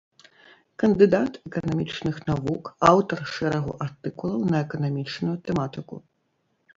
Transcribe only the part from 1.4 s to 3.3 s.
эканамічных навук, аўтар